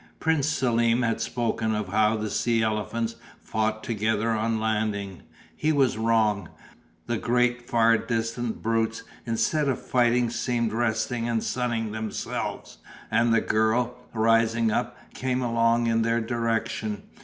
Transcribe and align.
Prince 0.19 0.47
Selm 0.47 1.03
had 1.03 1.21
spoken 1.21 1.75
of 1.75 1.89
how 1.89 2.17
the 2.17 2.31
sea 2.31 2.63
elephants 2.63 3.17
fought 3.39 3.83
together 3.83 4.31
on 4.31 4.59
landing. 4.59 5.21
He 5.55 5.71
was 5.71 5.95
wrong. 5.95 6.49
The 7.05 7.19
great, 7.19 7.69
far 7.69 7.99
distant 7.99 8.63
brutes 8.63 9.03
instead 9.27 9.67
of 9.67 9.79
fighting 9.79 10.31
seemed 10.31 10.73
resting 10.73 11.29
and 11.29 11.43
sunning 11.43 11.91
themselves 11.91 12.79
and 13.11 13.31
the 13.31 13.41
girl, 13.41 13.95
rising 14.11 14.71
up, 14.71 14.97
came 15.13 15.43
along 15.43 15.85
in 15.85 16.01
their 16.01 16.19
direction. 16.19 17.03